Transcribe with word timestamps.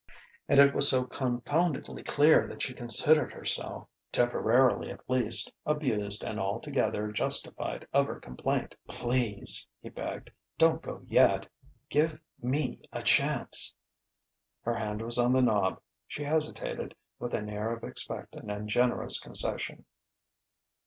And 0.47 0.59
it 0.59 0.73
was 0.73 0.89
so 0.89 1.03
confoundedly 1.03 2.01
clear 2.01 2.47
that 2.47 2.63
she 2.63 2.73
considered 2.73 3.31
herself, 3.31 3.87
temporarily 4.11 4.89
at 4.89 5.07
least, 5.07 5.53
abused 5.63 6.23
and 6.23 6.39
altogether 6.39 7.11
justified 7.11 7.87
of 7.93 8.07
her 8.07 8.19
complaint! 8.19 8.73
"Please," 8.89 9.67
he 9.79 9.89
begged, 9.89 10.31
"don't 10.57 10.81
go 10.81 11.03
yet. 11.07 11.45
Give 11.87 12.19
me 12.41 12.81
a 12.91 13.03
chance!" 13.03 13.75
Her 14.63 14.73
hand 14.73 15.03
was 15.03 15.19
on 15.19 15.33
the 15.33 15.41
knob. 15.43 15.79
She 16.07 16.23
hesitated, 16.23 16.95
with 17.19 17.35
an 17.35 17.47
air 17.47 17.71
of 17.71 17.83
expectant 17.83 18.49
and 18.49 18.67
generous 18.69 19.19
concession. 19.19 19.85